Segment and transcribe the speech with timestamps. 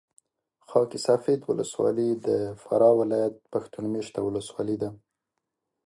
[0.69, 2.27] خاک سفید ولسوالي د
[2.61, 2.93] فراه
[3.53, 4.89] پښتون مېشته ولسوالي ده